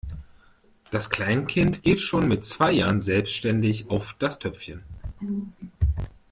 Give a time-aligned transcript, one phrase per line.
[0.89, 4.81] Das Kleinkind geht schon mit zwei Jahren selbstständig auf das Töpfchen.